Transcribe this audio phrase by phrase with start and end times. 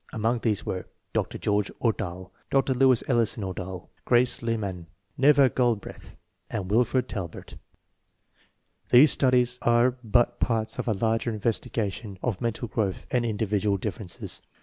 [0.11, 1.37] Among these were Dr.
[1.37, 2.73] George Ordahl, Dr.
[2.73, 6.15] Louise Ellison Ordahl, Grace Lyman, Neva Galbreath,
[6.49, 7.57] and Wilf ord Talbert.
[8.89, 14.41] These studies are but parts of a larger investigation of mental growth and individual differences.